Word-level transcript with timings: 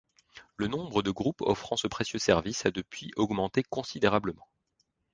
Le 0.55 0.65
nombre 0.65 1.03
de 1.03 1.11
groupes 1.11 1.41
offrant 1.43 1.77
ce 1.77 1.85
précieux 1.85 2.17
service 2.17 2.65
a 2.65 2.71
depuis 2.71 3.11
augmenté 3.17 3.61
considérablement. 3.61 4.47